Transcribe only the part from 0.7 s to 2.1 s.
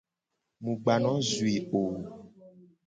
gba no zui wo o.